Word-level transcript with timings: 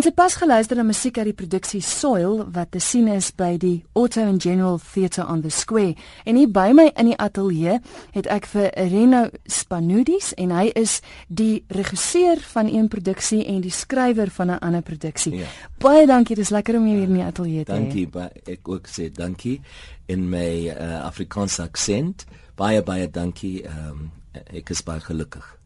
Ons 0.00 0.06
het 0.08 0.16
pas 0.16 0.32
geluister 0.32 0.78
na 0.78 0.84
musiek 0.88 1.18
uit 1.20 1.26
die 1.28 1.36
produksie 1.36 1.82
Soil 1.84 2.38
wat 2.54 2.70
te 2.72 2.80
sien 2.80 3.04
is 3.12 3.26
by 3.36 3.58
die 3.60 3.82
Auto 3.92 4.22
and 4.24 4.40
General 4.40 4.78
Theatre 4.80 5.26
on 5.28 5.42
the 5.44 5.50
Square. 5.52 5.92
En 6.24 6.38
hier 6.40 6.48
by 6.48 6.70
my 6.72 6.86
in 6.94 7.10
die 7.10 7.16
ateljee 7.20 7.74
het 8.14 8.30
ek 8.32 8.48
vir 8.48 8.70
Reno 8.94 9.26
Spanudis 9.44 10.30
en 10.40 10.56
hy 10.56 10.70
is 10.72 11.02
die 11.28 11.66
regisseur 11.76 12.40
van 12.54 12.72
een 12.72 12.88
produksie 12.88 13.42
en 13.44 13.60
die 13.60 13.74
skrywer 13.76 14.32
van 14.38 14.56
'n 14.56 14.58
ander 14.64 14.80
produksie. 14.80 15.34
Ja. 15.42 15.52
Baie 15.76 16.06
dankie, 16.06 16.36
dis 16.36 16.48
lekker 16.48 16.80
om 16.80 16.88
jou 16.88 16.96
hier 16.96 17.08
in 17.08 17.20
die 17.20 17.28
ateljee 17.28 17.64
te 17.64 17.72
hê. 17.72 17.76
Dankie, 17.76 18.08
ek 18.56 18.68
ook 18.68 18.88
sê 18.88 19.12
dankie 19.12 19.60
in 20.06 20.30
my 20.30 20.72
uh, 20.72 21.04
Afrikaanse 21.04 21.62
aksent. 21.62 22.24
Baie 22.56 22.82
baie 22.82 23.10
dankie. 23.10 23.66
Um, 23.68 24.10
ek 24.32 24.70
is 24.70 24.82
baie 24.82 25.00
gelukkig 25.00 25.59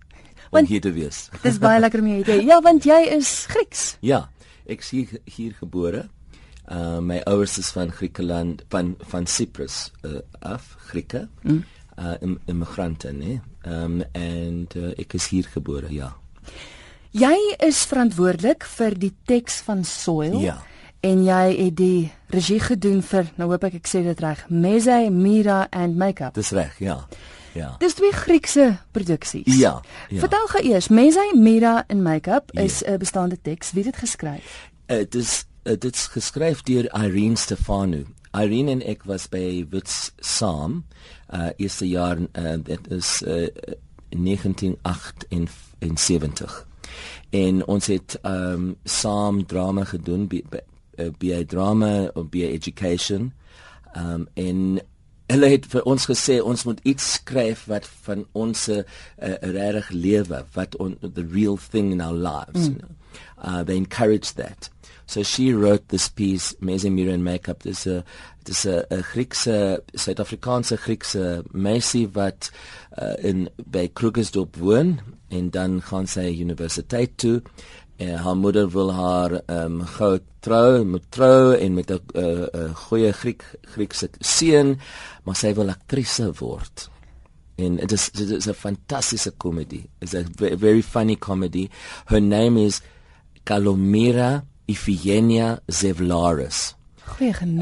om 0.61 0.68
hier 0.71 0.84
te 0.84 0.93
wees. 0.95 1.29
Dis 1.46 1.61
baie 1.62 1.80
lekker 1.82 2.02
om 2.05 2.11
jou 2.12 2.25
te 2.27 2.36
hê. 2.36 2.43
Ja, 2.48 2.61
want 2.64 2.86
jy 2.89 3.00
is 3.16 3.32
Grieks. 3.53 3.86
Ja, 4.04 4.27
ek 4.66 4.84
is 4.84 4.91
hier, 4.95 5.16
hier 5.36 5.57
gebore. 5.61 6.07
Uh 6.64 7.00
my 7.04 7.18
ouers 7.29 7.58
is 7.61 7.68
van 7.77 7.93
Griekeland, 7.93 8.63
van 8.72 8.94
van 9.11 9.27
Cyprus 9.29 9.90
uh, 10.03 10.22
af, 10.40 10.75
Grieke. 10.89 11.27
Mm. 11.43 11.64
Uh 11.99 12.36
immigrante, 12.46 13.13
né? 13.13 13.40
Um 13.68 14.00
en 14.13 14.64
uh, 14.77 14.93
ek 14.96 15.18
is 15.21 15.29
hier 15.29 15.49
gebore, 15.53 15.93
ja. 15.93 16.14
Jy 17.14 17.36
is 17.63 17.85
verantwoordelik 17.86 18.64
vir 18.66 18.96
die 18.99 19.13
teks 19.29 19.61
van 19.63 19.85
Soil. 19.86 20.41
Ja. 20.43 20.57
En 21.05 21.21
jy 21.22 21.44
het 21.52 21.77
die 21.77 22.11
regie 22.32 22.58
gedoen 22.64 23.02
vir, 23.05 23.29
nou 23.36 23.50
hoop 23.52 23.66
ek 23.68 23.77
ek 23.82 23.91
sê 23.91 24.00
dit 24.02 24.21
reg, 24.25 24.41
Meze, 24.49 24.96
Mira 25.13 25.66
and 25.71 25.99
Makeup. 26.00 26.35
Dis 26.35 26.50
reg, 26.57 26.75
ja. 26.80 26.96
Ja. 27.54 27.75
Dis 27.79 27.94
twee 27.94 28.13
Griekse 28.13 28.76
produksies. 28.90 29.58
Ja, 29.58 29.82
ja. 30.08 30.18
Vertel 30.18 30.46
gou 30.46 30.64
eers, 30.64 30.89
Mesa 30.89 31.32
Mira 31.35 31.85
in 31.86 32.03
Makeup 32.03 32.50
ja. 32.53 32.61
is 32.61 32.83
'n 32.83 32.91
uh, 32.91 32.98
bestaande 32.98 33.39
teks. 33.42 33.72
Wie 33.72 33.84
het 33.84 33.92
dit 33.92 34.00
geskryf? 34.00 34.70
Uh, 34.86 34.97
dit 34.97 35.14
is 35.14 35.44
uh, 35.62 35.72
dit 35.78 35.94
is 35.94 36.06
geskryf 36.06 36.62
deur 36.62 37.05
Irene 37.05 37.36
Stefanu. 37.36 38.06
Irene 38.32 38.70
en 38.70 38.82
ek 38.82 39.02
was 39.05 39.28
by 39.28 39.66
Wits 39.70 40.12
saam 40.19 40.84
uh 41.34 41.48
eerste 41.56 41.88
jaar 41.88 42.19
uh, 42.19 42.55
dit 42.62 42.91
is 42.91 43.22
uh 43.22 43.47
1978 44.08 46.66
en 47.30 47.66
ons 47.66 47.86
het 47.86 48.19
um 48.22 48.77
saam 48.84 49.47
drama 49.47 49.84
gedoen 49.84 50.27
by 50.27 50.42
by 51.19 51.44
drama 51.44 52.10
of 52.14 52.28
by 52.30 52.42
education 52.42 53.32
um 53.97 54.28
in 54.34 54.80
hulle 55.33 55.48
het 55.48 55.67
vir 55.72 55.86
ons 55.89 56.06
gesê 56.11 56.41
ons 56.42 56.64
moet 56.69 56.80
iets 56.84 57.12
skryf 57.19 57.64
wat 57.70 57.86
van 58.06 58.27
ons 58.33 58.69
'n 58.69 58.84
uh, 59.22 59.36
regtig 59.41 59.91
lewe 59.91 60.44
wat 60.55 60.77
on 60.77 60.97
the 61.00 61.27
real 61.33 61.56
thing 61.56 61.92
in 61.92 62.00
our 62.00 62.16
lives 62.16 62.69
mm. 62.69 62.72
you 62.72 62.78
know? 62.78 62.94
uh, 63.39 63.62
they 63.62 63.77
encouraged 63.77 64.36
that 64.36 64.69
so 65.06 65.22
she 65.22 65.53
wrote 65.53 65.89
this 65.89 66.08
piece 66.08 66.55
amazing 66.61 66.94
mirror 66.94 67.14
and 67.14 67.25
makeup 67.25 67.62
this 67.62 67.86
a 67.86 68.05
dis 68.44 68.66
'n 68.66 69.03
Griekse 69.12 69.81
Suid-Afrikaanse 69.94 70.77
Griekse 70.77 71.42
meisie 71.53 72.09
wat 72.12 72.50
uh, 72.98 73.14
in 73.19 73.48
by 73.56 73.88
Krugersdorp 73.88 74.56
woon 74.56 75.00
en 75.28 75.50
dan 75.50 75.81
gaan 75.83 76.06
sy 76.06 76.28
universiteit 76.41 77.16
toe 77.16 77.41
en 77.97 78.14
haar 78.19 78.37
moeder 78.37 78.70
wil 78.70 78.92
haar 78.92 79.33
ehm 79.47 79.81
um, 79.81 79.83
gou 79.97 80.19
trou 80.41 80.84
met 80.84 81.05
trou 81.11 81.55
en 81.55 81.75
met 81.75 81.91
'n 81.91 82.00
uh, 82.14 82.47
uh, 82.55 82.75
goeie 82.75 83.12
Griek 83.12 83.45
Griekse 83.75 84.09
seun 84.20 84.78
maar 85.25 85.37
sy 85.37 85.55
wil 85.55 85.69
aktrise 85.69 86.33
word. 86.39 86.91
En 87.56 87.77
dit 87.77 87.92
is 87.92 88.11
dit 88.11 88.31
is 88.31 88.48
'n 88.48 88.55
fantastiese 88.55 89.31
komedie 89.31 89.89
it's 90.00 90.15
a 90.15 90.25
very 90.56 90.83
funny 90.83 91.17
comedy. 91.17 91.69
Her 92.06 92.20
name 92.20 92.65
is 92.65 92.81
Kalomira 93.45 94.45
Iphigenia 94.67 95.61
Zevlaris 95.67 96.75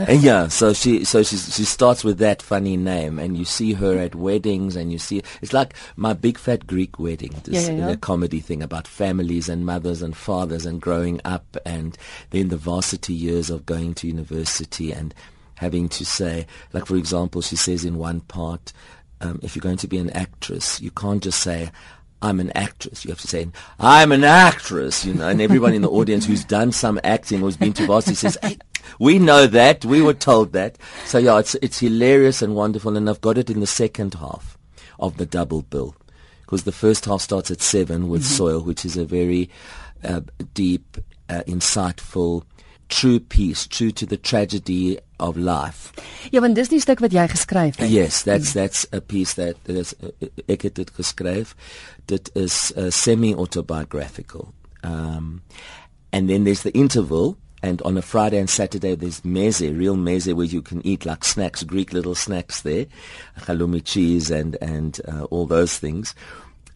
Yeah, 0.09 0.49
so 0.49 0.73
she 0.73 1.05
so 1.05 1.23
she 1.23 1.37
she 1.37 1.65
starts 1.65 2.05
with 2.05 2.19
that 2.19 2.43
funny 2.43 2.77
name, 2.77 3.19
and 3.19 3.37
you 3.37 3.45
see 3.45 3.75
her 3.75 3.99
at 3.99 4.15
weddings, 4.15 4.77
and 4.77 4.93
you 4.93 4.99
see 4.99 5.23
it's 5.41 5.53
like 5.53 5.75
my 5.97 6.13
big 6.13 6.39
fat 6.39 6.67
Greek 6.67 6.99
wedding, 6.99 7.35
this 7.45 7.69
yeah, 7.69 7.75
yeah, 7.75 7.89
yeah. 7.91 7.97
comedy 7.97 8.41
thing 8.41 8.63
about 8.63 8.89
families 8.89 9.49
and 9.49 9.67
mothers 9.67 10.03
and 10.03 10.17
fathers 10.17 10.67
and 10.67 10.81
growing 10.81 11.21
up, 11.25 11.57
and 11.65 11.99
then 12.31 12.49
the 12.49 12.57
varsity 12.57 13.15
years 13.15 13.51
of 13.51 13.67
going 13.67 13.95
to 13.95 14.07
university 14.07 14.93
and 14.93 15.15
having 15.57 15.89
to 15.89 16.05
say, 16.05 16.47
like 16.73 16.87
for 16.87 16.97
example, 16.97 17.43
she 17.43 17.57
says 17.57 17.85
in 17.85 17.99
one 17.99 18.21
part, 18.21 18.73
um, 19.21 19.39
if 19.43 19.55
you're 19.55 19.61
going 19.61 19.77
to 19.77 19.89
be 19.89 19.99
an 19.99 20.11
actress, 20.11 20.81
you 20.81 20.91
can't 20.91 21.23
just 21.23 21.41
say. 21.41 21.71
I'm 22.25 22.39
an 22.39 22.53
actress. 22.53 23.05
You 23.05 23.11
have 23.11 23.21
to 23.23 23.27
say, 23.27 23.49
I'm 23.81 24.13
an 24.13 24.23
actress, 24.23 25.05
you 25.05 25.13
know, 25.13 25.29
and 25.29 25.41
everyone 25.43 25.75
in 25.75 25.83
the 25.83 25.91
audience 25.99 26.25
who's 26.25 26.45
done 26.45 26.71
some 26.71 27.01
acting 27.03 27.43
or 27.43 27.47
has 27.47 27.57
been 27.57 27.73
to 27.73 27.87
varsity 27.87 28.15
says, 28.15 28.39
hey, 28.41 28.59
we 28.99 29.19
know 29.19 29.47
that. 29.47 29.85
We 29.85 30.03
were 30.03 30.15
told 30.15 30.53
that. 30.53 30.79
So 31.05 31.19
yeah, 31.19 31.39
it's 31.39 31.55
it's 31.57 31.79
hilarious 31.79 32.43
and 32.43 32.55
wonderful, 32.55 32.97
and 32.97 33.09
I've 33.09 33.21
got 33.21 33.39
it 33.39 33.51
in 33.51 33.61
the 33.61 33.67
second 33.67 34.15
half 34.15 34.59
of 34.99 35.17
the 35.17 35.27
double 35.27 35.63
bill 35.63 35.97
because 36.41 36.65
the 36.65 36.73
first 36.73 37.07
half 37.07 37.21
starts 37.23 37.51
at 37.51 37.63
seven 37.63 38.09
with 38.09 38.23
mm-hmm. 38.23 38.37
Soil, 38.37 38.61
which 38.61 38.85
is 38.85 38.97
a 38.97 39.05
very 39.05 39.49
uh, 40.05 40.21
deep, 40.53 40.99
uh, 41.29 41.43
insightful, 41.47 42.45
true 42.89 43.19
piece, 43.19 43.67
true 43.67 43.91
to 43.91 44.05
the 44.05 44.19
tragedy 44.19 44.99
of 45.19 45.37
life. 45.37 45.93
Ja, 46.31 46.43
want 46.45 46.59
dis 46.59 46.69
die 46.69 46.81
stuk 46.83 47.01
wat 47.01 47.15
jy 47.17 47.25
geskryf 47.33 47.79
het. 47.81 47.89
Yes, 47.91 48.23
that's 48.29 48.53
that's 48.53 48.85
a 48.93 49.01
piece 49.01 49.35
that 49.41 49.57
is 49.65 49.95
uh, 50.03 50.29
ek 50.53 50.69
het 50.69 50.77
dit 50.77 50.91
geskryf. 50.99 51.55
Dit 52.11 52.29
is 52.37 52.73
uh, 52.77 52.91
semi-autobiographical. 52.91 54.53
Um 54.85 55.41
and 56.13 56.29
then 56.29 56.45
there's 56.45 56.63
the 56.69 56.75
interval 56.77 57.39
and 57.63 57.81
on 57.83 57.97
a 57.97 58.03
Friday 58.03 58.39
and 58.39 58.51
Saturday 58.51 58.95
there's 58.95 59.21
meze, 59.21 59.79
real 59.79 59.97
meze, 59.97 60.35
where 60.35 60.47
you 60.47 60.63
can 60.63 60.85
eat 60.87 61.07
like 61.07 61.25
snacks, 61.25 61.63
Greek 61.63 61.93
little 61.93 62.15
snacks 62.15 62.63
there, 62.63 62.87
halloumi 63.39 63.85
cheese 63.85 64.31
and 64.31 64.57
and 64.61 65.01
uh, 65.09 65.25
all 65.25 65.47
those 65.47 65.79
things. 65.79 66.15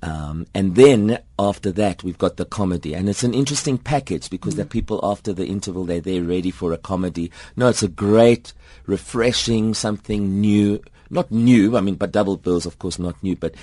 Um, 0.03 0.47
and 0.55 0.77
then 0.77 1.19
after 1.39 1.73
that 1.73 2.05
we've 2.05 2.19
got 2.19 2.37
the 2.37 2.45
comedy, 2.45 2.95
and 2.95 3.09
it's 3.09 3.25
an 3.25 3.35
interesting 3.35 3.79
package 3.79 4.31
because 4.31 4.55
mm. 4.55 4.59
the 4.59 4.67
people 4.67 5.01
after 5.03 5.33
the 5.33 5.47
interval 5.47 5.85
they're 5.85 6.01
there 6.01 6.23
ready 6.23 6.51
for 6.51 6.73
a 6.73 6.79
comedy. 6.79 7.33
No, 7.57 7.69
it's 7.69 7.83
a 7.83 7.89
great, 7.89 8.53
refreshing, 8.87 9.75
something 9.75 10.41
new. 10.41 10.81
Not 11.09 11.31
new, 11.31 11.77
I 11.77 11.81
mean, 11.81 11.95
but 11.95 12.13
double 12.13 12.37
bills, 12.37 12.67
of 12.67 12.79
course, 12.81 12.99
not 12.99 13.23
new, 13.23 13.37
but 13.37 13.55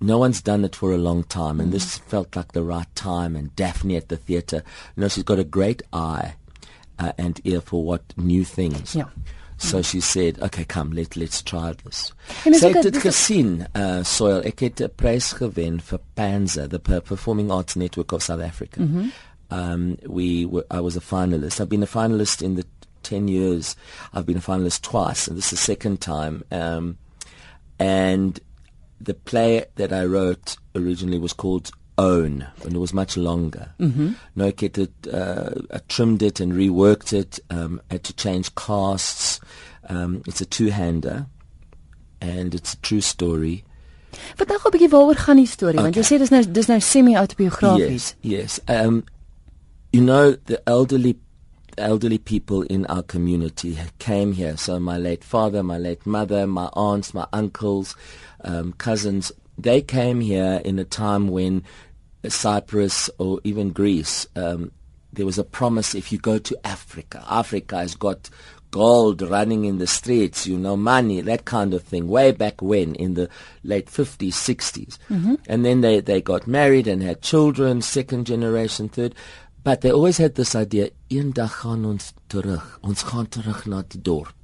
no 0.00 0.18
one's 0.18 0.42
done 0.42 0.66
it 0.66 0.76
for 0.76 0.92
a 0.92 0.98
long 0.98 1.24
time, 1.24 1.60
and 1.60 1.70
mm. 1.70 1.72
this 1.72 1.98
felt 1.98 2.36
like 2.36 2.52
the 2.52 2.62
right 2.62 2.94
time. 2.94 3.36
And 3.36 3.54
Daphne 3.56 3.96
at 3.96 4.08
the 4.08 4.16
theatre, 4.16 4.62
you 4.96 5.00
know, 5.00 5.08
she's 5.08 5.24
got 5.24 5.38
a 5.38 5.44
great 5.44 5.82
eye 5.92 6.34
uh, 6.98 7.12
and 7.18 7.40
ear 7.44 7.60
for 7.60 7.84
what 7.84 8.02
new 8.16 8.44
things. 8.44 8.94
Yeah. 8.94 9.08
So 9.56 9.82
she 9.82 10.00
said, 10.00 10.40
"Okay, 10.42 10.64
come, 10.64 10.92
let 10.92 11.16
let's 11.16 11.42
try 11.42 11.72
this." 11.84 12.12
Sy 12.42 12.72
het 12.72 12.82
dit 12.82 12.98
gesien, 12.98 13.66
uh, 13.74 14.02
Soil. 14.02 14.42
Ek 14.44 14.60
het 14.60 14.80
'n 14.80 14.90
prys 14.96 15.32
gewen 15.32 15.80
vir 15.80 16.00
PANSA, 16.16 16.68
the 16.68 16.78
Performing 16.78 17.50
Arts 17.50 17.76
Network 17.76 18.12
of 18.12 18.22
South 18.22 18.42
Africa. 18.42 18.80
Mm 18.80 18.94
-hmm. 18.94 19.10
Um, 19.50 19.98
we 20.06 20.46
were, 20.46 20.66
I 20.70 20.80
was 20.80 20.96
a 20.96 21.00
finalist. 21.00 21.60
I've 21.60 21.68
been 21.68 21.82
a 21.82 21.86
finalist 21.86 22.42
in 22.42 22.56
the 22.56 22.66
10 23.02 23.28
years. 23.28 23.76
I've 24.12 24.26
been 24.26 24.38
a 24.38 24.40
finalist 24.40 24.82
twice, 24.82 25.28
and 25.28 25.36
this 25.36 25.46
is 25.46 25.50
the 25.50 25.64
second 25.64 26.00
time. 26.00 26.42
Um, 26.50 26.98
and 27.78 28.40
the 29.00 29.14
play 29.14 29.64
that 29.76 29.92
I 29.92 30.04
wrote 30.04 30.56
originally 30.74 31.18
was 31.18 31.32
called 31.32 31.70
own 31.96 32.46
when 32.62 32.74
it 32.74 32.78
was 32.78 32.92
much 32.92 33.16
longer. 33.16 33.70
Mm-hmm. 33.78 34.12
No, 34.36 34.46
I 34.46 34.50
get 34.50 34.78
it, 34.78 34.92
uh, 35.12 35.50
I 35.70 35.78
trimmed 35.88 36.22
it 36.22 36.40
and 36.40 36.52
reworked 36.52 37.12
it. 37.12 37.40
Um, 37.50 37.80
had 37.90 38.04
to 38.04 38.12
change 38.14 38.54
casts. 38.54 39.40
Um, 39.88 40.22
it's 40.26 40.40
a 40.40 40.46
two-hander, 40.46 41.26
and 42.20 42.54
it's 42.54 42.74
a 42.74 42.78
true 42.78 43.00
story. 43.00 43.64
Vertel 44.36 44.58
gou 44.62 44.70
'n 44.70 44.74
bietjie 44.74 44.90
waaroor 44.90 45.18
gaan 45.18 45.36
die 45.36 45.46
storie 45.46 45.78
okay. 45.78 45.90
want 45.90 45.96
jy 45.96 46.04
sê 46.06 46.18
dis 46.18 46.30
nou 46.30 46.42
dis 46.46 46.68
nou 46.70 46.80
semi-autobiografies. 46.80 48.14
Yes, 48.22 48.60
yes. 48.60 48.60
Um, 48.68 49.04
you 49.92 50.00
know 50.00 50.36
the 50.46 50.62
elderly 50.68 51.18
elderly 51.76 52.18
people 52.18 52.62
in 52.62 52.86
our 52.86 53.02
community 53.02 53.78
came 53.98 54.32
here. 54.32 54.56
So 54.56 54.78
my 54.78 54.96
late 54.96 55.24
father, 55.24 55.62
my 55.62 55.78
late 55.78 56.06
mother, 56.06 56.46
my 56.46 56.68
aunts, 56.74 57.12
my 57.12 57.26
uncles, 57.32 57.96
um, 58.44 58.72
cousins 58.78 59.32
they 59.58 59.82
came 59.82 60.20
here 60.20 60.60
in 60.64 60.78
a 60.78 60.84
time 60.84 61.28
when 61.28 61.62
Cyprus 62.28 63.10
or 63.18 63.40
even 63.44 63.70
Greece, 63.70 64.26
um, 64.36 64.72
there 65.12 65.26
was 65.26 65.38
a 65.38 65.44
promise 65.44 65.94
if 65.94 66.10
you 66.10 66.18
go 66.18 66.38
to 66.38 66.58
Africa, 66.64 67.24
Africa 67.28 67.76
has 67.78 67.94
got 67.94 68.30
gold 68.70 69.22
running 69.22 69.66
in 69.66 69.78
the 69.78 69.86
streets, 69.86 70.48
you 70.48 70.58
know, 70.58 70.76
money, 70.76 71.20
that 71.20 71.44
kind 71.44 71.72
of 71.74 71.82
thing, 71.84 72.08
way 72.08 72.32
back 72.32 72.60
when 72.60 72.96
in 72.96 73.14
the 73.14 73.28
late 73.62 73.86
50s, 73.86 74.32
60s. 74.32 74.98
Mm-hmm. 75.08 75.34
And 75.46 75.64
then 75.64 75.80
they, 75.80 76.00
they 76.00 76.20
got 76.20 76.48
married 76.48 76.88
and 76.88 77.00
had 77.00 77.22
children, 77.22 77.82
second 77.82 78.26
generation, 78.26 78.88
third. 78.88 79.14
But 79.62 79.82
they 79.82 79.92
always 79.92 80.18
had 80.18 80.34
this 80.34 80.56
idea, 80.56 80.90
eendag 81.08 81.62
gaan 81.62 81.86
ons 81.86 82.12
terug, 82.28 82.66
ons 82.82 83.06
gaan 83.06 83.30
terug 83.30 83.62
na 83.70 83.84
die 83.86 84.02
dorp. 84.02 84.34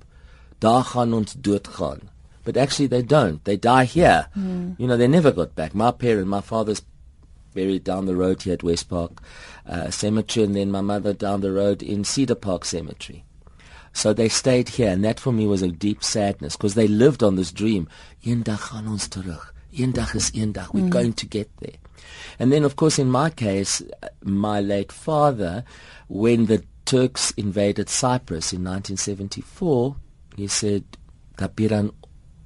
Daar 0.63 0.85
gaan 0.95 1.13
ons 1.13 1.35
doodgaan 1.35 2.07
but 2.51 2.61
actually 2.61 2.89
they 2.89 3.03
don't. 3.03 3.45
They 3.45 3.57
die 3.57 3.85
here. 3.85 4.27
Mm. 4.37 4.75
You 4.77 4.89
know, 4.89 4.97
they 4.97 5.07
never 5.07 5.31
got 5.31 5.55
back. 5.55 5.73
My 5.73 5.93
parents, 5.93 6.29
my 6.29 6.41
father's 6.41 6.83
buried 7.55 7.85
down 7.85 8.07
the 8.07 8.17
road 8.17 8.43
here 8.43 8.55
at 8.55 8.65
West 8.65 8.89
Park 8.89 9.23
uh, 9.69 9.89
Cemetery, 9.91 10.45
and 10.47 10.57
then 10.57 10.73
my 10.73 10.81
mother 10.81 11.13
down 11.13 11.43
the 11.43 11.53
road 11.53 11.81
in 11.81 12.03
Cedar 12.03 12.35
Park 12.35 12.65
Cemetery. 12.65 13.25
So 13.93 14.13
they 14.13 14.29
stayed 14.29 14.71
here, 14.71 14.91
and 14.91 15.05
that 15.05 15.21
for 15.21 15.33
me 15.33 15.47
was 15.47 15.63
a 15.63 15.69
deep 15.71 16.03
sadness 16.03 16.57
because 16.57 16.75
they 16.75 16.89
lived 16.89 17.23
on 17.23 17.37
this 17.37 17.53
dream. 17.53 17.87
Eendag 18.25 18.59
gaan 18.59 18.89
ons 18.89 19.07
terug. 19.07 19.53
Eendag 19.73 20.17
is 20.17 20.33
eendag. 20.33 20.75
We're 20.75 20.87
mm. 20.87 20.91
going 20.91 21.13
to 21.13 21.27
get 21.27 21.49
there. 21.59 21.79
And 22.41 22.51
then, 22.51 22.65
of 22.65 22.75
course, 22.75 22.99
in 22.99 23.11
my 23.11 23.31
case, 23.31 23.81
my 24.25 24.61
late 24.61 24.91
father, 24.91 25.65
when 26.09 26.47
the 26.47 26.65
Turks 26.85 27.31
invaded 27.37 27.89
Cyprus 27.89 28.53
in 28.53 28.65
1974, 28.65 29.95
he 30.37 30.49
said, 30.49 30.83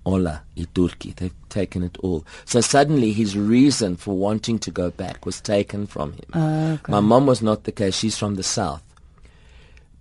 Ola 0.05 0.43
Iturki. 0.57 1.15
They've 1.15 1.35
taken 1.49 1.83
it 1.83 1.97
all. 1.99 2.25
So 2.45 2.61
suddenly 2.61 3.13
his 3.13 3.37
reason 3.37 3.97
for 3.97 4.17
wanting 4.17 4.59
to 4.61 4.71
go 4.71 4.91
back 4.91 5.25
was 5.25 5.41
taken 5.41 5.87
from 5.87 6.13
him. 6.13 6.31
Uh, 6.33 6.77
okay. 6.81 6.93
My 6.93 7.01
mom 7.01 7.27
was 7.27 7.43
not 7.43 7.65
the 7.65 7.73
case. 7.73 7.97
She's 7.97 8.19
from 8.19 8.35
the 8.35 8.43
south. 8.43 8.83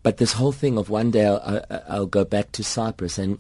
But 0.01 0.17
this 0.17 0.33
whole 0.33 0.51
thing 0.51 0.77
of 0.77 0.89
one 0.89 1.11
day 1.11 1.25
I'll, 1.25 1.65
I'll 1.87 2.05
go 2.05 2.25
back 2.25 2.51
to 2.53 2.63
Cyprus 2.63 3.17
and 3.17 3.39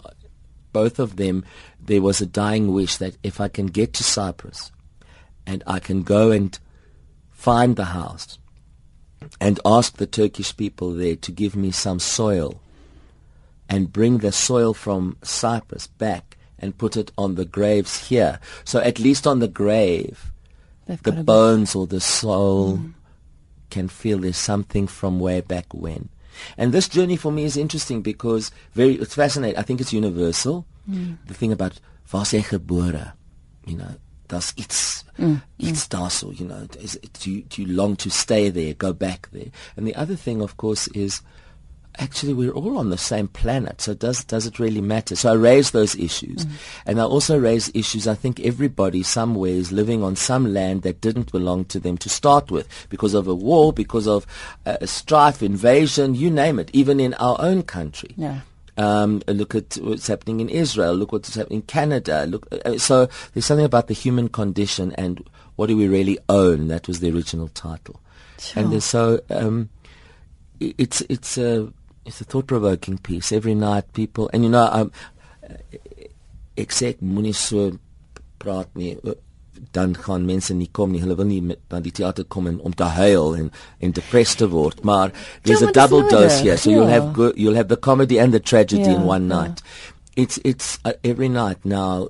both 0.71 0.97
of 0.97 1.17
them, 1.17 1.45
there 1.79 2.01
was 2.01 2.19
a 2.19 2.25
dying 2.25 2.73
wish 2.73 2.97
that 2.97 3.15
if 3.23 3.39
I 3.39 3.47
can 3.47 3.67
get 3.67 3.93
to 3.93 4.03
Cyprus 4.03 4.71
and 5.45 5.63
I 5.67 5.79
can 5.79 6.03
go 6.03 6.31
and 6.31 6.57
find 7.31 7.75
the 7.75 7.85
house 7.85 8.39
and 9.39 9.59
ask 9.65 9.97
the 9.97 10.07
Turkish 10.07 10.55
people 10.55 10.93
there 10.93 11.15
to 11.17 11.31
give 11.31 11.55
me 11.55 11.71
some 11.71 11.99
soil 11.99 12.59
and 13.69 13.93
bring 13.93 14.19
the 14.19 14.31
soil 14.31 14.73
from 14.73 15.17
Cyprus 15.21 15.87
back 15.87 16.32
and 16.63 16.77
put 16.77 16.95
it 16.95 17.11
on 17.17 17.35
the 17.35 17.43
graves 17.43 18.07
here. 18.07 18.39
So 18.63 18.79
at 18.79 18.97
least 18.97 19.27
on 19.27 19.39
the 19.39 19.49
grave, 19.49 20.31
They've 20.85 21.03
the 21.03 21.11
bones 21.11 21.75
or 21.75 21.85
the 21.85 21.99
soul 21.99 22.77
mm. 22.77 22.93
can 23.69 23.89
feel 23.89 24.19
there's 24.19 24.37
something 24.37 24.87
from 24.87 25.19
way 25.19 25.41
back 25.41 25.73
when. 25.73 26.07
And 26.57 26.71
this 26.71 26.87
journey 26.87 27.17
for 27.17 27.33
me 27.33 27.43
is 27.43 27.57
interesting 27.57 28.01
because 28.01 28.49
very 28.71 28.95
it's 28.95 29.15
fascinating. 29.15 29.59
I 29.59 29.63
think 29.63 29.81
it's 29.81 29.91
universal. 29.91 30.65
Mm. 30.89 31.17
The 31.27 31.33
thing 31.33 31.51
about 31.51 31.79
jy 32.09 32.41
gebore, 32.41 33.11
you 33.65 33.77
know, 33.77 33.95
does 34.29 34.53
it's 34.55 35.03
mm. 35.19 35.41
it's 35.59 35.85
mm. 35.87 36.39
you 36.39 36.47
know, 36.47 36.65
is, 36.79 36.97
do, 37.19 37.29
you, 37.29 37.41
do 37.43 37.61
you 37.61 37.67
long 37.67 37.97
to 37.97 38.09
stay 38.09 38.49
there, 38.49 38.73
go 38.73 38.93
back 38.93 39.27
there? 39.33 39.51
And 39.75 39.85
the 39.85 39.95
other 39.95 40.15
thing, 40.15 40.41
of 40.41 40.55
course, 40.55 40.87
is 40.89 41.21
actually 41.99 42.33
we're 42.33 42.51
all 42.51 42.77
on 42.77 42.89
the 42.89 42.97
same 42.97 43.27
planet 43.27 43.81
so 43.81 43.93
does 43.93 44.23
does 44.23 44.45
it 44.47 44.59
really 44.59 44.81
matter 44.81 45.15
so 45.15 45.31
i 45.31 45.35
raise 45.35 45.71
those 45.71 45.95
issues 45.95 46.45
mm. 46.45 46.51
and 46.85 46.99
i 46.99 47.03
also 47.03 47.37
raise 47.37 47.71
issues 47.73 48.07
i 48.07 48.15
think 48.15 48.39
everybody 48.39 49.03
somewhere 49.03 49.51
is 49.51 49.71
living 49.71 50.03
on 50.03 50.15
some 50.15 50.53
land 50.53 50.81
that 50.81 51.01
didn't 51.01 51.31
belong 51.31 51.65
to 51.65 51.79
them 51.79 51.97
to 51.97 52.09
start 52.09 52.49
with 52.49 52.67
because 52.89 53.13
of 53.13 53.27
a 53.27 53.35
war 53.35 53.71
because 53.71 54.07
of 54.07 54.25
a 54.65 54.87
strife 54.87 55.43
invasion 55.43 56.15
you 56.15 56.29
name 56.29 56.59
it 56.59 56.69
even 56.73 56.99
in 56.99 57.13
our 57.15 57.35
own 57.39 57.61
country 57.63 58.13
yeah 58.15 58.39
um, 58.75 59.21
look 59.27 59.53
at 59.53 59.75
what's 59.75 60.07
happening 60.07 60.39
in 60.39 60.49
Israel. 60.49 60.95
Look 60.95 61.11
what's 61.11 61.35
happening 61.35 61.59
in 61.59 61.67
Canada. 61.67 62.25
Look, 62.25 62.47
uh, 62.65 62.79
so 62.79 63.07
there's 63.33 63.45
something 63.45 63.65
about 63.65 63.87
the 63.87 63.93
human 63.93 64.29
condition 64.29 64.93
and 64.93 65.23
what 65.55 65.67
do 65.67 65.77
we 65.77 65.87
really 65.87 66.17
own? 66.29 66.69
That 66.69 66.87
was 66.87 66.99
the 66.99 67.11
original 67.11 67.49
title. 67.49 68.01
Sure. 68.39 68.63
And 68.63 68.83
so 68.83 69.19
um, 69.29 69.69
it's 70.59 71.01
it's 71.01 71.37
a 71.37 71.71
it's 72.05 72.21
a 72.21 72.23
thought-provoking 72.23 72.97
piece. 72.99 73.31
Every 73.31 73.55
night, 73.55 73.91
people, 73.93 74.29
and 74.33 74.43
you 74.43 74.49
know, 74.49 74.67
um, 74.71 74.91
ek 76.57 76.73
sê 76.75 76.95
moenie 77.01 77.35
so 77.35 77.71
praat 78.39 78.69
nie. 78.75 78.97
Dan 79.73 79.93
gaan 79.95 80.25
mense 80.27 80.53
nie 80.53 80.67
kom 80.67 80.91
nie. 80.91 81.01
Hulle 81.01 81.15
wil 81.17 81.29
nie 81.29 81.41
met 81.41 81.61
na 81.71 81.79
die 81.79 81.93
teater 81.95 82.25
kom 82.25 82.47
en, 82.49 82.59
om 82.61 82.73
te 82.75 82.89
huil 82.97 83.35
en 83.37 83.51
en 83.79 83.93
depressed 83.95 84.41
te 84.41 84.49
word. 84.51 84.83
Maar 84.83 85.13
there's 85.43 85.61
a 85.61 85.71
double 85.71 86.03
dose 86.09 86.41
here, 86.41 86.57
so 86.57 86.69
ja. 86.69 86.75
you'll 86.75 86.91
have 86.91 87.13
good, 87.13 87.37
you'll 87.37 87.55
have 87.55 87.69
the 87.69 87.77
comedy 87.77 88.19
and 88.19 88.33
the 88.33 88.39
tragedy 88.39 88.89
ja, 88.89 88.95
in 88.97 89.07
one 89.07 89.27
night. 89.27 89.61
Ja. 89.63 90.23
It's 90.23 90.39
it's 90.43 90.79
uh, 90.85 90.93
every 91.03 91.29
night 91.29 91.63
now. 91.65 92.09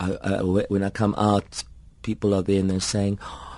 I, 0.00 0.16
I, 0.24 0.42
when 0.42 0.82
I 0.82 0.88
come 0.88 1.14
out, 1.16 1.62
people 2.02 2.34
are 2.34 2.42
there 2.42 2.60
and 2.60 2.70
they're 2.70 2.80
saying. 2.80 3.18
Oh, 3.22 3.49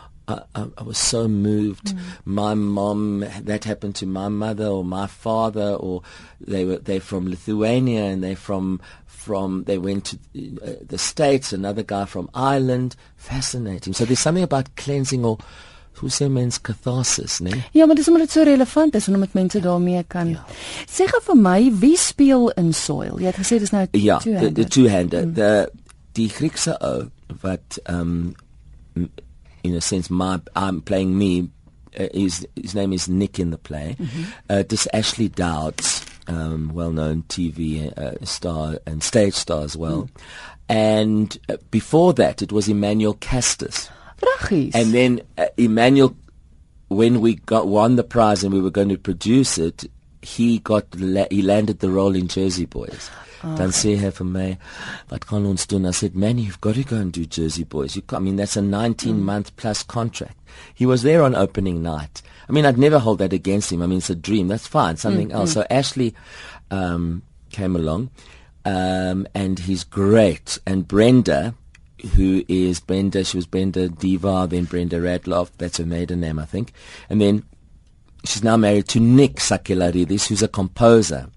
I, 0.54 0.66
I, 0.78 0.82
was 0.82 0.98
so 0.98 1.28
moved. 1.28 1.86
Mm. 1.86 2.00
My 2.24 2.54
mom, 2.54 3.24
that 3.40 3.64
happened 3.64 3.94
to 3.96 4.06
my 4.06 4.28
mother 4.28 4.66
or 4.66 4.84
my 4.84 5.06
father, 5.06 5.74
or 5.74 6.02
they 6.40 6.64
were 6.64 6.78
they 6.78 6.98
from 6.98 7.28
Lithuania 7.28 8.04
and 8.04 8.22
they 8.22 8.34
from 8.34 8.80
from 9.06 9.64
they 9.64 9.78
went 9.78 10.04
to 10.06 10.16
uh, 10.64 10.84
the 10.86 10.98
states. 10.98 11.52
Another 11.52 11.82
guy 11.82 12.04
from 12.04 12.28
Ireland. 12.34 12.96
Fascinating. 13.16 13.92
So 13.92 14.04
there's 14.04 14.20
something 14.20 14.44
about 14.44 14.74
cleansing 14.76 15.24
or 15.24 15.38
hoe 16.00 16.10
sê 16.10 16.28
mens 16.28 16.58
catharsis, 16.60 17.40
né? 17.40 17.50
Nee? 17.50 17.64
Ja, 17.72 17.86
maar 17.86 17.94
dis 17.94 18.08
omdat 18.08 18.22
dit 18.22 18.30
so 18.30 18.42
relevant 18.42 18.94
is 18.94 19.06
en 19.06 19.14
omdat 19.14 19.32
mense 19.32 19.60
daarmee 19.60 20.04
kan. 20.06 20.28
Ja. 20.28 20.44
Sê 20.88 21.06
gou 21.06 21.20
vir 21.22 21.36
my, 21.36 21.72
wie 21.78 21.96
speel 21.96 22.48
in 22.50 22.72
Soil? 22.74 23.20
Jy 23.20 23.28
het 23.30 23.38
gesê 23.38 23.58
dis 23.62 23.70
nou 23.70 23.86
ja, 23.90 24.18
two-hander. 24.18 24.48
Ja, 24.48 24.54
die 24.56 24.66
two-hander. 24.66 25.26
Mm. 25.26 25.34
The 25.34 25.52
die 26.12 26.28
Griekse 26.28 26.76
ou 26.80 27.08
wat 27.44 27.78
ehm 27.84 28.32
um, 28.94 29.10
in 29.62 29.74
a 29.74 29.80
sense, 29.80 30.10
my 30.10 30.40
I'm 30.54 30.80
playing 30.80 31.16
me. 31.16 31.50
Uh, 31.98 32.08
his 32.14 32.46
his 32.56 32.74
name 32.74 32.92
is 32.92 33.08
Nick 33.08 33.38
in 33.38 33.50
the 33.50 33.58
play. 33.58 33.96
Mm-hmm. 33.98 34.22
Uh, 34.48 34.62
this 34.68 34.88
Ashley 34.94 35.28
Dowds, 35.28 36.06
um, 36.26 36.72
well-known 36.72 37.24
TV 37.24 37.96
uh, 37.98 38.24
star 38.24 38.78
and 38.86 39.02
stage 39.02 39.34
star 39.34 39.62
as 39.62 39.76
well. 39.76 40.04
Mm. 40.04 40.10
And 40.68 41.38
uh, 41.48 41.56
before 41.70 42.14
that, 42.14 42.40
it 42.40 42.50
was 42.50 42.68
Emmanuel 42.68 43.14
Castis. 43.14 43.90
Rachis. 44.20 44.74
And 44.74 44.94
then 44.94 45.20
uh, 45.36 45.46
Emmanuel, 45.56 46.16
when 46.88 47.20
we 47.20 47.34
got 47.34 47.66
won 47.66 47.96
the 47.96 48.04
prize 48.04 48.42
and 48.42 48.54
we 48.54 48.60
were 48.60 48.70
going 48.70 48.88
to 48.88 48.98
produce 48.98 49.58
it, 49.58 49.84
he 50.22 50.58
got 50.60 50.86
he 51.30 51.42
landed 51.42 51.80
the 51.80 51.90
role 51.90 52.14
in 52.14 52.28
Jersey 52.28 52.66
Boys. 52.66 53.10
Oh. 53.44 53.56
Dan 53.56 53.70
sê 53.74 53.96
hy 53.98 54.10
vir 54.10 54.24
my, 54.24 54.58
"Wat 55.10 55.26
kan 55.26 55.44
ons 55.46 55.66
doen?" 55.66 55.86
I 55.86 55.90
said, 55.90 56.14
"Man, 56.14 56.38
you've 56.38 56.60
got 56.60 56.76
to 56.76 56.84
go 56.84 56.96
and 56.96 57.12
do 57.12 57.26
Jersey 57.26 57.64
Boys. 57.64 57.96
You, 57.96 58.02
come. 58.02 58.22
I 58.22 58.24
mean, 58.24 58.36
that's 58.36 58.56
a 58.56 58.62
19 58.62 59.16
mm. 59.16 59.18
month 59.18 59.56
plus 59.56 59.82
contract." 59.82 60.38
He 60.74 60.86
was 60.86 61.02
there 61.02 61.22
on 61.22 61.34
opening 61.34 61.82
night. 61.82 62.22
I 62.48 62.52
mean, 62.52 62.66
I'd 62.66 62.78
never 62.78 62.98
hold 62.98 63.18
that 63.18 63.32
against 63.32 63.72
him. 63.72 63.82
I 63.82 63.86
mean, 63.86 63.98
it's 63.98 64.10
a 64.10 64.14
dream. 64.14 64.48
That's 64.48 64.66
fine. 64.66 64.96
Something 64.96 65.30
mm, 65.30 65.34
else. 65.34 65.50
Mm. 65.50 65.54
So 65.54 65.66
Ashley 65.70 66.14
um, 66.70 67.22
came 67.50 67.74
along, 67.74 68.10
um, 68.64 69.26
and 69.34 69.58
he's 69.58 69.82
great. 69.82 70.58
And 70.64 70.86
Brenda, 70.86 71.54
who 72.14 72.44
is 72.48 72.78
Brenda, 72.78 73.24
she 73.24 73.38
was 73.38 73.46
Brenda 73.46 73.88
Diva, 73.88 74.46
then 74.48 74.64
Brenda 74.64 75.00
Radloff. 75.00 75.50
That's 75.58 75.78
her 75.78 75.86
maiden 75.86 76.20
name, 76.20 76.38
I 76.38 76.44
think. 76.44 76.72
And 77.08 77.20
then 77.20 77.44
she's 78.24 78.44
now 78.44 78.56
married 78.56 78.88
to 78.88 79.00
Nick 79.00 79.36
Sakelaridis, 79.36 80.28
who's 80.28 80.42
a 80.42 80.48
composer. 80.48 81.28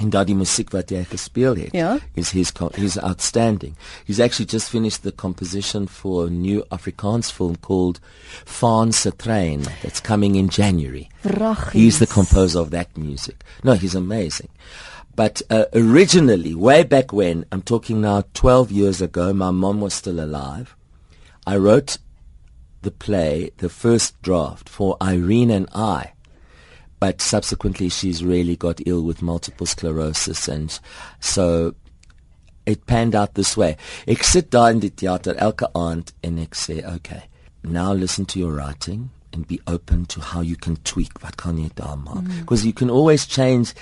en 0.00 0.10
daardie 0.10 0.36
musiek 0.36 0.70
wat 0.72 0.92
hy 0.94 1.02
gespeel 1.08 1.58
het 1.60 1.74
ja? 1.76 1.98
is 2.16 2.30
his 2.32 2.52
his 2.74 2.96
outstanding. 2.98 3.76
He's 4.06 4.20
actually 4.20 4.46
just 4.46 4.70
finished 4.70 5.02
the 5.02 5.12
composition 5.12 5.86
for 5.86 6.26
a 6.26 6.30
new 6.30 6.64
afrikaans 6.70 7.30
film 7.30 7.56
called 7.56 8.00
Faan 8.44 8.92
se 8.92 9.10
Trein 9.10 9.66
that's 9.82 10.00
coming 10.00 10.36
in 10.36 10.48
January. 10.48 11.08
He's 11.72 11.98
the 11.98 12.06
composer 12.06 12.60
of 12.60 12.70
that 12.70 12.96
music. 12.96 13.44
No 13.62 13.74
he's 13.74 13.94
amazing. 13.94 14.48
But 15.16 15.42
uh, 15.50 15.66
originally 15.74 16.54
way 16.54 16.82
back 16.82 17.12
when 17.12 17.44
i'm 17.52 17.62
talking 17.62 18.00
now 18.00 18.22
12 18.32 18.70
years 18.70 19.02
ago 19.02 19.34
my 19.34 19.50
mom 19.50 19.80
was 19.80 19.92
still 19.92 20.18
alive 20.18 20.74
i 21.46 21.56
wrote 21.56 21.98
the 22.82 22.90
play 22.90 23.50
the 23.58 23.68
first 23.68 24.20
draft 24.22 24.68
for 24.68 24.96
Irene 25.02 25.50
and 25.50 25.68
I 25.74 26.12
but 26.98 27.20
subsequently 27.20 27.88
she's 27.88 28.24
really 28.24 28.56
got 28.56 28.80
ill 28.86 29.02
with 29.02 29.22
multiple 29.22 29.66
sclerosis 29.66 30.48
and 30.48 30.78
so 31.18 31.74
it 32.66 32.86
panned 32.86 33.14
out 33.14 33.34
this 33.34 33.56
way. 33.56 33.76
Ek 34.06 34.22
sit 34.24 34.50
daar 34.50 34.70
in 34.70 34.80
die 34.80 34.90
teater 34.90 35.34
elke 35.38 35.68
aand 35.74 36.12
en 36.22 36.38
ek 36.38 36.54
sê, 36.54 36.80
okay, 36.86 37.24
now 37.64 37.92
listen 37.92 38.26
to 38.26 38.38
your 38.38 38.52
writing 38.52 39.10
and 39.32 39.46
be 39.46 39.60
open 39.66 40.04
to 40.06 40.20
how 40.20 40.40
you 40.40 40.56
can 40.56 40.76
tweak 40.84 41.22
wat 41.22 41.36
kan 41.36 41.58
jy 41.58 41.70
daar 41.74 41.96
maak. 41.98 42.26
Because 42.40 42.62
mm. 42.62 42.66
you 42.66 42.72
can 42.72 42.90
always 42.90 43.26
change 43.26 43.74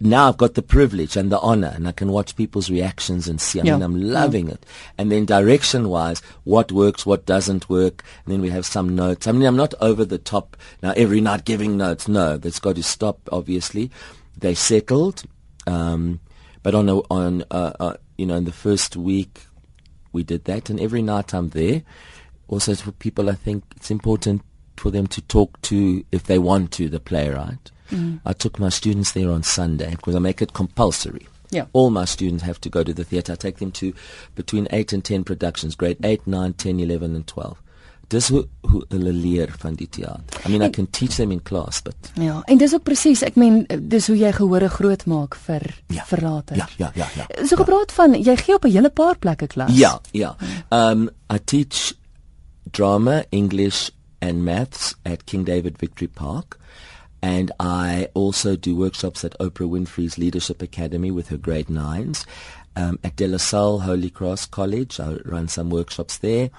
now 0.00 0.28
I've 0.28 0.36
got 0.36 0.54
the 0.54 0.62
privilege 0.62 1.16
and 1.16 1.30
the 1.30 1.38
honor 1.40 1.72
and 1.74 1.86
I 1.86 1.92
can 1.92 2.10
watch 2.10 2.36
people's 2.36 2.70
reactions 2.70 3.28
and 3.28 3.40
see. 3.40 3.60
I 3.60 3.64
yeah. 3.64 3.74
mean, 3.74 3.82
I'm 3.82 4.00
loving 4.00 4.48
yeah. 4.48 4.54
it. 4.54 4.66
And 4.96 5.12
then 5.12 5.24
direction 5.24 5.88
wise, 5.88 6.20
what 6.44 6.72
works, 6.72 7.06
what 7.06 7.26
doesn't 7.26 7.68
work. 7.68 8.02
And 8.24 8.32
then 8.32 8.40
we 8.40 8.50
have 8.50 8.66
some 8.66 8.94
notes. 8.94 9.26
I 9.26 9.32
mean, 9.32 9.46
I'm 9.46 9.56
not 9.56 9.74
over 9.80 10.04
the 10.04 10.18
top 10.18 10.56
now 10.82 10.92
every 10.96 11.20
night 11.20 11.44
giving 11.44 11.76
notes. 11.76 12.08
No, 12.08 12.36
that's 12.36 12.60
got 12.60 12.76
to 12.76 12.82
stop, 12.82 13.20
obviously. 13.30 13.90
They 14.36 14.54
settled. 14.54 15.24
Um, 15.66 16.20
but 16.62 16.74
on, 16.74 16.88
a, 16.88 16.96
on, 17.10 17.44
uh, 17.50 17.72
uh, 17.78 17.94
you 18.16 18.26
know, 18.26 18.36
in 18.36 18.44
the 18.44 18.52
first 18.52 18.96
week 18.96 19.42
we 20.12 20.22
did 20.22 20.44
that 20.44 20.70
and 20.70 20.80
every 20.80 21.02
night 21.02 21.34
I'm 21.34 21.50
there. 21.50 21.82
Also 22.48 22.74
for 22.74 22.92
people, 22.92 23.28
I 23.28 23.34
think 23.34 23.64
it's 23.76 23.90
important 23.90 24.42
for 24.76 24.90
them 24.90 25.06
to 25.08 25.20
talk 25.20 25.60
to, 25.62 26.04
if 26.10 26.24
they 26.24 26.38
want 26.38 26.72
to, 26.72 26.88
the 26.88 27.00
playwright 27.00 27.70
Mm. 27.90 28.20
I 28.26 28.32
took 28.32 28.58
my 28.58 28.70
students 28.70 29.12
there 29.12 29.30
on 29.30 29.42
Sunday 29.42 29.90
because 29.90 30.14
I 30.16 30.20
make 30.20 30.42
it 30.42 30.52
compulsory. 30.52 31.26
Yeah. 31.50 31.64
All 31.72 31.90
my 31.90 32.04
students 32.06 32.44
have 32.44 32.60
to 32.60 32.68
go 32.68 32.82
to 32.84 32.92
the 32.92 33.04
theatre. 33.04 33.32
I 33.32 33.36
take 33.36 33.56
them 33.58 33.70
to 33.72 33.92
between 34.34 34.66
8 34.70 34.92
and 34.92 35.02
10 35.04 35.24
productions, 35.24 35.74
grade 35.76 35.96
8, 36.04 36.26
9, 36.26 36.52
10, 36.52 36.80
11 36.80 37.14
and 37.14 37.26
12. 37.26 37.56
dis 38.08 38.28
hoe 38.32 38.46
hoe 38.60 38.84
hulle 38.88 39.12
leer 39.12 39.50
van 39.60 39.74
die 39.76 39.86
teater. 39.86 40.20
I 40.46 40.48
mean 40.48 40.62
I 40.62 40.70
can 40.70 40.86
teach 40.90 41.16
them 41.16 41.30
in 41.30 41.40
class 41.42 41.82
but 41.82 41.94
Ja, 42.16 42.42
en 42.46 42.56
dis 42.58 42.72
ook 42.74 42.82
presies, 42.82 43.22
ek 43.22 43.36
meen 43.36 43.66
dis 43.92 44.06
hoe 44.08 44.16
jy 44.16 44.30
gehore 44.32 44.68
groot 44.72 45.04
maak 45.06 45.34
vir 45.44 45.66
Ja. 45.92 46.04
vir 46.08 46.22
later. 46.24 46.56
ja, 46.56 46.66
ja, 46.78 46.90
ja, 46.96 47.06
ja. 47.16 47.26
So 47.46 47.56
gepraat 47.56 47.92
van 47.92 48.14
jy 48.14 48.36
gee 48.36 48.54
op 48.54 48.64
'n 48.64 48.70
hele 48.72 48.88
paar 48.90 49.18
plekke 49.18 49.46
klas. 49.46 49.76
Ja, 49.76 50.00
ja. 50.12 50.36
Um, 50.70 51.10
I 51.30 51.38
teach 51.44 51.92
drama, 52.72 53.24
English, 53.30 53.90
and 54.20 54.42
maths 54.44 54.94
at 55.04 55.24
King 55.26 55.44
David 55.44 55.76
Victory 55.78 56.08
Park. 56.08 56.58
And 57.22 57.50
I 57.58 58.08
also 58.14 58.56
do 58.56 58.76
workshops 58.76 59.24
at 59.24 59.38
Oprah 59.38 59.68
Winfrey's 59.68 60.18
Leadership 60.18 60.62
Academy 60.62 61.10
with 61.10 61.28
her 61.28 61.36
grade 61.36 61.70
nines. 61.70 62.26
Um, 62.76 62.98
at 63.02 63.16
De 63.16 63.26
La 63.26 63.38
Salle 63.38 63.80
Holy 63.80 64.10
Cross 64.10 64.46
College, 64.46 65.00
I 65.00 65.14
run 65.24 65.48
some 65.48 65.68
workshops 65.68 66.18
there. 66.18 66.50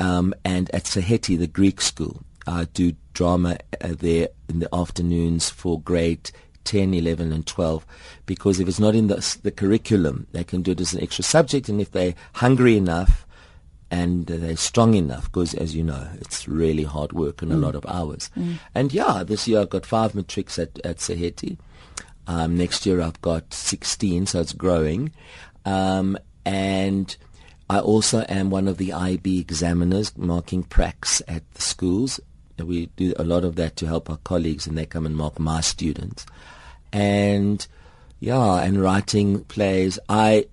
Um, 0.00 0.34
and 0.44 0.74
at 0.74 0.84
Saheti, 0.84 1.38
the 1.38 1.46
Greek 1.46 1.80
school, 1.80 2.22
I 2.46 2.64
do 2.64 2.92
drama 3.12 3.58
uh, 3.80 3.94
there 3.98 4.28
in 4.48 4.60
the 4.60 4.74
afternoons 4.74 5.50
for 5.50 5.80
grade 5.80 6.30
10, 6.64 6.94
11, 6.94 7.32
and 7.32 7.46
12 7.46 7.86
because 8.26 8.60
if 8.60 8.68
it's 8.68 8.80
not 8.80 8.94
in 8.94 9.06
the, 9.06 9.38
the 9.42 9.50
curriculum, 9.50 10.26
they 10.32 10.44
can 10.44 10.62
do 10.62 10.72
it 10.72 10.80
as 10.80 10.94
an 10.94 11.02
extra 11.02 11.24
subject. 11.24 11.68
And 11.68 11.80
if 11.80 11.92
they're 11.92 12.14
hungry 12.34 12.76
enough 12.76 13.26
and 13.90 14.26
they're 14.26 14.56
strong 14.56 14.94
enough, 14.94 15.24
because 15.26 15.54
as 15.54 15.74
you 15.74 15.84
know, 15.84 16.08
it's 16.20 16.48
really 16.48 16.82
hard 16.82 17.12
work 17.12 17.42
and 17.42 17.52
a 17.52 17.56
lot 17.56 17.74
of 17.74 17.86
hours. 17.86 18.30
And 18.74 18.92
yeah, 18.92 19.22
this 19.24 19.46
year 19.46 19.60
I've 19.60 19.70
got 19.70 19.86
five 19.86 20.14
matrics 20.14 20.58
at, 20.58 20.78
at 20.84 20.96
Saheti. 20.96 21.58
Um, 22.26 22.56
next 22.56 22.84
year 22.84 23.00
I've 23.00 23.20
got 23.22 23.54
16, 23.54 24.26
so 24.26 24.40
it's 24.40 24.52
growing. 24.52 25.12
Um, 25.64 26.18
and 26.44 27.16
I 27.68 27.78
also 27.78 28.24
am 28.28 28.50
one 28.50 28.68
of 28.68 28.78
the 28.78 28.92
IB 28.92 29.40
examiners 29.40 30.16
marking 30.16 30.64
pracs 30.64 31.22
at 31.28 31.42
the 31.54 31.62
schools. 31.62 32.20
We 32.58 32.86
do 32.96 33.14
a 33.18 33.24
lot 33.24 33.44
of 33.44 33.56
that 33.56 33.76
to 33.76 33.86
help 33.86 34.08
our 34.08 34.18
colleagues 34.18 34.66
and 34.66 34.76
they 34.76 34.86
come 34.86 35.06
and 35.06 35.16
mark 35.16 35.38
my 35.38 35.60
students. 35.60 36.26
And 36.92 37.66
yeah, 38.18 38.62
and 38.62 38.80
writing 38.80 39.44
plays. 39.44 39.98
I 40.08 40.46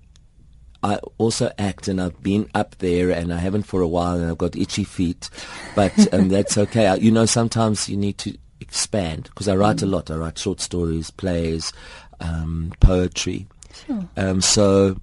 I 0.84 0.98
also 1.16 1.50
act 1.56 1.88
and 1.88 1.98
I've 1.98 2.22
been 2.22 2.50
up 2.54 2.76
there 2.76 3.10
and 3.10 3.32
I 3.32 3.38
haven't 3.38 3.62
for 3.62 3.80
a 3.80 3.88
while 3.88 4.16
and 4.16 4.30
I've 4.30 4.36
got 4.36 4.54
itchy 4.54 4.84
feet, 4.84 5.30
but 5.74 6.12
um, 6.12 6.28
that's 6.34 6.58
okay. 6.58 6.86
I, 6.86 6.96
you 6.96 7.10
know, 7.10 7.24
sometimes 7.24 7.88
you 7.88 7.96
need 7.96 8.18
to 8.18 8.36
expand 8.60 9.24
because 9.24 9.48
I 9.48 9.56
write 9.56 9.80
a 9.80 9.86
lot. 9.86 10.10
I 10.10 10.16
write 10.16 10.36
short 10.36 10.60
stories, 10.60 11.10
plays, 11.10 11.72
um, 12.20 12.70
poetry. 12.80 13.46
Sure. 13.86 14.06
Um, 14.18 14.42
so, 14.42 15.00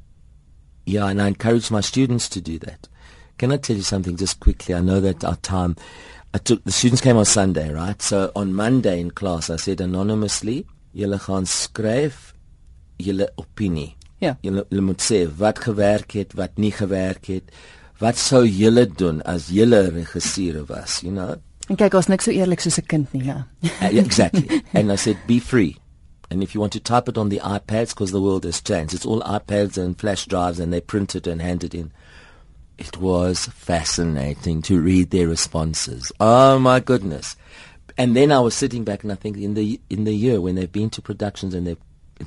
yeah, 0.86 1.08
and 1.08 1.20
I 1.20 1.28
encourage 1.28 1.72
my 1.72 1.82
students 1.82 2.30
to 2.30 2.42
do 2.42 2.60
that. 2.60 2.88
Can 3.40 3.52
I 3.52 3.58
tell 3.58 3.76
you 3.76 3.82
something 3.82 4.18
just 4.18 4.40
quickly? 4.40 4.76
I 4.76 4.82
know 4.82 5.00
that 5.00 5.24
our 5.24 5.38
time, 5.38 5.76
I 6.32 6.38
took, 6.38 6.64
the 6.64 6.72
students 6.72 7.02
came 7.02 7.18
on 7.18 7.26
Sunday, 7.26 7.74
right? 7.74 8.00
So 8.04 8.32
on 8.36 8.54
Monday 8.54 9.00
in 9.00 9.10
class, 9.10 9.50
I 9.50 9.56
said 9.56 9.82
anonymously, 9.82 10.68
julle 10.96 11.18
gaan 11.18 11.46
skryf 11.50 12.34
julle 13.00 13.28
opinie. 13.40 13.96
Ja. 14.22 14.36
Julle, 14.46 14.66
julle 14.70 14.86
moet 14.86 15.02
sê 15.02 15.24
wat 15.38 15.60
gewerk 15.66 16.14
het, 16.18 16.36
wat 16.38 16.58
nie 16.62 16.72
gewerk 16.72 17.26
het. 17.32 17.50
Wat 18.02 18.18
sou 18.18 18.44
julle 18.46 18.86
doen 18.88 19.22
as 19.30 19.50
julle 19.54 19.82
regisseur 19.90 20.64
was, 20.70 21.02
you 21.02 21.14
know? 21.14 21.38
En 21.70 21.78
kyk, 21.78 21.96
ons 21.98 22.10
niks 22.12 22.28
so 22.28 22.34
eerlik 22.34 22.62
soos 22.62 22.78
'n 22.78 22.88
kind 22.88 23.14
nie, 23.14 23.26
ja. 23.26 23.46
Uh, 23.64 23.90
yeah, 23.92 24.06
exactly. 24.06 24.62
and 24.74 24.92
I 24.92 24.96
said, 24.96 25.18
be 25.28 25.40
free. 25.40 25.78
And 26.30 26.42
if 26.42 26.54
you 26.54 26.62
want 26.62 26.74
to 26.74 26.80
type 26.80 27.10
it 27.10 27.18
on 27.18 27.30
the 27.30 27.40
iPads, 27.44 27.90
because 27.90 28.12
the 28.12 28.22
world 28.22 28.46
has 28.46 28.62
changed, 28.62 28.94
it's 28.94 29.06
all 29.06 29.22
iPads 29.22 29.78
and 29.78 30.00
flash 30.00 30.26
drives, 30.26 30.60
and 30.60 30.72
they 30.72 30.82
print 30.82 31.16
it 31.16 31.28
and 31.28 31.42
hand 31.42 31.64
it 31.64 31.74
in. 31.74 31.92
It 32.78 32.98
was 32.98 33.48
fascinating 33.48 34.62
to 34.64 34.80
read 34.80 35.12
their 35.12 35.28
responses. 35.28 36.12
Oh 36.20 36.58
my 36.58 36.80
goodness! 36.80 37.36
And 37.98 38.16
then 38.16 38.32
I 38.32 38.40
was 38.40 38.56
sitting 38.56 38.84
back 38.84 39.04
and 39.04 39.12
I 39.12 39.16
think 39.16 39.38
in 39.38 39.54
the 39.54 39.80
in 39.90 40.06
the 40.06 40.14
year 40.14 40.42
when 40.42 40.56
they've 40.56 40.72
been 40.72 40.90
to 40.92 41.02
productions 41.02 41.54
and 41.54 41.68
they've 41.68 41.78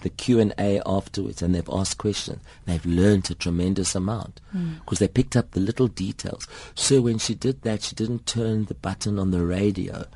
the 0.01 0.11
Q 0.11 0.41
and 0.41 0.55
A 0.59 0.81
afterwards 0.87 1.43
and 1.43 1.55
they've 1.55 1.69
asked 1.73 1.99
questions, 1.99 2.43
they've 2.67 2.85
learned 2.85 3.31
a 3.31 3.35
tremendous 3.35 3.95
amount 3.95 4.41
because 4.81 4.99
they 4.99 5.09
picked 5.09 5.37
up 5.37 5.51
the 5.51 5.61
little 5.61 5.89
details. 5.89 6.47
So 6.75 7.01
when 7.01 7.19
she 7.19 7.35
did 7.35 7.63
that, 7.63 7.83
she 7.83 7.95
didn't 7.95 8.27
turn 8.27 8.67
the 8.67 8.75
button 8.75 9.19
on 9.19 9.31
the 9.31 9.45
radio. 9.45 10.07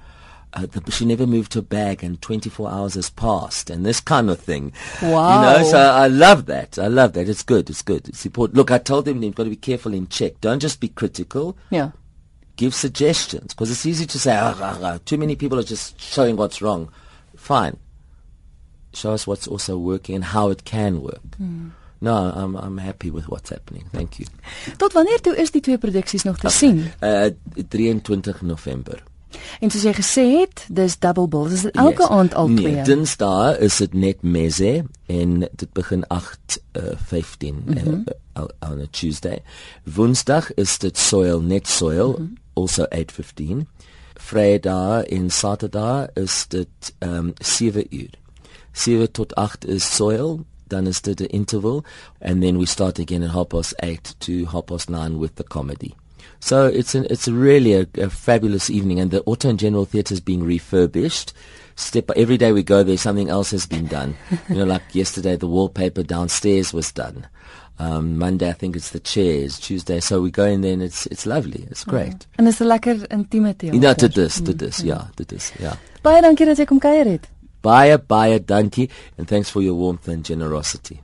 Uh, 0.54 0.64
the, 0.64 0.90
she 0.90 1.04
never 1.04 1.26
moved 1.26 1.52
her 1.54 1.62
bag 1.62 2.02
and 2.02 2.22
24 2.22 2.70
hours 2.70 2.94
has 2.94 3.10
passed 3.10 3.68
and 3.68 3.84
this 3.84 4.00
kind 4.00 4.30
of 4.30 4.40
thing. 4.40 4.72
Wow. 5.02 5.56
You 5.56 5.62
know, 5.62 5.70
so 5.70 5.78
I 5.78 6.06
love 6.06 6.46
that. 6.46 6.78
I 6.78 6.86
love 6.86 7.12
that. 7.12 7.28
It's 7.28 7.42
good. 7.42 7.68
It's 7.68 7.82
good. 7.82 8.08
It's 8.08 8.24
important. 8.24 8.56
Look, 8.56 8.70
I 8.70 8.78
told 8.78 9.04
them 9.04 9.20
they've 9.20 9.34
got 9.34 9.44
to 9.44 9.50
be 9.50 9.56
careful 9.56 9.92
in 9.92 10.08
check. 10.08 10.40
Don't 10.40 10.60
just 10.60 10.80
be 10.80 10.88
critical. 10.88 11.56
Yeah. 11.68 11.90
Give 12.56 12.74
suggestions 12.74 13.52
because 13.54 13.70
it's 13.70 13.84
easy 13.86 14.06
to 14.06 14.18
say, 14.18 14.36
ah, 14.36 14.56
ah, 14.58 14.78
ah, 14.82 14.98
too 15.04 15.18
many 15.18 15.36
people 15.36 15.58
are 15.58 15.64
just 15.64 16.00
showing 16.00 16.36
what's 16.36 16.62
wrong. 16.62 16.90
Fine. 17.36 17.76
Show 18.98 19.12
us 19.12 19.26
what's 19.26 19.48
also 19.48 19.76
working 19.78 20.14
and 20.16 20.24
how 20.24 20.50
it 20.50 20.64
can 20.64 21.00
work. 21.00 21.38
No, 22.00 22.14
I'm, 22.14 22.56
I'm 22.56 22.78
happy 22.78 23.10
with 23.10 23.28
what's 23.28 23.50
happening. 23.50 23.84
Thank 23.92 24.18
you. 24.18 24.26
Tot 24.76 24.92
wanneer 24.92 25.20
toe 25.20 25.36
is 25.36 25.50
die 25.50 25.62
twee 25.62 25.78
produksies 25.78 26.22
nog 26.22 26.38
te 26.38 26.50
sien? 26.50 26.84
Uh, 27.02 27.30
23 27.68 28.42
November. 28.42 29.02
En 29.60 29.70
soos 29.70 29.84
jy 29.84 29.92
gesê 29.96 30.24
het, 30.38 30.64
dis 30.72 30.96
double 31.02 31.28
bill. 31.28 31.48
Dis 31.52 31.66
elke 31.70 32.02
Yes. 32.02 32.10
aand 32.10 32.34
al 32.34 32.48
nee, 32.48 32.64
twee. 32.64 32.84
Dinsdae 32.84 33.58
is 33.66 33.76
dit 33.76 33.94
net 33.94 34.22
messe 34.22 34.84
en 35.06 35.38
dit 35.40 35.72
begin 35.72 36.06
8 36.06 36.58
uh, 36.72 36.94
15 37.06 37.62
mm 37.66 37.76
-hmm. 37.76 38.04
uh, 38.38 38.70
on 38.70 38.80
a 38.80 38.86
Tuesday. 38.90 39.42
Woensdag 39.84 40.54
is 40.54 40.78
dit 40.78 40.98
soil 40.98 41.40
net 41.40 41.68
soil 41.68 42.16
mm 42.18 42.26
-hmm. 42.26 42.38
also 42.54 42.86
8:15. 42.94 43.66
Vrydag 44.14 45.02
en 45.02 45.30
Saterdag 45.30 46.06
is 46.14 46.46
dit 46.48 46.94
um 46.98 47.32
7 47.38 47.86
uur. 47.90 48.10
7 48.72 49.12
tot 49.12 49.34
8 49.36 49.64
is 49.64 49.94
soil 49.96 50.44
dan 50.68 50.86
is 50.86 51.00
dit 51.00 51.20
'n 51.20 51.24
interval 51.24 51.84
and 52.20 52.42
then 52.42 52.58
we 52.58 52.66
start 52.66 52.98
again 52.98 53.22
at 53.22 53.30
half 53.30 53.48
past 53.48 53.74
8 53.82 54.14
to 54.18 54.46
half 54.46 54.66
past 54.66 54.88
9 54.88 55.18
with 55.18 55.34
the 55.34 55.44
comedy. 55.44 55.94
So 56.40 56.66
it's 56.66 56.94
an, 56.94 57.06
it's 57.10 57.28
really 57.28 57.74
a, 57.74 57.86
a 57.98 58.10
fabulous 58.10 58.70
evening, 58.70 59.00
and 59.00 59.10
the 59.10 59.22
Auto 59.24 59.48
and 59.48 59.58
General 59.58 59.84
Theatre 59.84 60.14
is 60.14 60.20
being 60.20 60.44
refurbished. 60.44 61.32
Step 61.74 62.06
by, 62.06 62.14
every 62.16 62.36
day 62.36 62.52
we 62.52 62.62
go 62.62 62.82
there, 62.82 62.96
something 62.96 63.28
else 63.28 63.50
has 63.50 63.66
been 63.66 63.86
done. 63.86 64.16
you 64.48 64.56
know, 64.56 64.64
like 64.64 64.82
yesterday, 64.94 65.36
the 65.36 65.46
wallpaper 65.46 66.02
downstairs 66.02 66.72
was 66.72 66.92
done. 66.92 67.26
Um, 67.80 68.18
Monday, 68.18 68.48
I 68.48 68.52
think 68.52 68.74
it's 68.76 68.90
the 68.90 69.00
chairs. 69.00 69.58
Tuesday, 69.58 70.00
so 70.00 70.20
we 70.20 70.30
go 70.30 70.44
in 70.44 70.62
there, 70.62 70.72
and 70.72 70.82
it's 70.82 71.06
it's 71.06 71.26
lovely. 71.26 71.66
It's 71.70 71.84
great. 71.84 72.26
En 72.38 72.44
dis 72.44 72.60
'n 72.60 72.66
lekker 72.66 73.10
intieme 73.10 73.56
teater. 73.56 73.80
Ja, 73.80 73.94
dit 73.94 74.16
is, 74.16 74.36
dit 74.36 74.62
is, 74.62 74.76
ja, 74.78 75.10
dit 75.14 75.32
is, 75.32 75.52
ja. 75.58 75.78
Baie 76.02 76.22
dankie 76.22 76.46
dat 76.46 76.56
jy 76.56 76.64
kom 76.64 76.78
kuier 76.78 77.06
het. 77.06 77.28
Baie, 77.62 77.96
baie 77.98 78.38
dankie, 78.38 78.90
and 79.16 79.26
thanks 79.26 79.50
for 79.50 79.60
your 79.60 79.74
warmth 79.74 80.08
and 80.08 80.24
generosity. 80.24 81.00